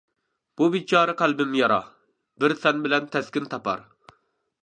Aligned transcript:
بۇ 0.59 0.69
بىچارە 0.75 1.13
قەلبىم 1.19 1.51
يارا، 1.59 1.77
بىر 2.43 2.57
سەن 2.63 2.81
بىلەن 2.87 3.07
تەسكىن 3.17 3.47
تاپار. 3.55 3.85